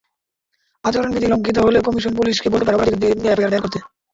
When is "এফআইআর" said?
3.27-3.51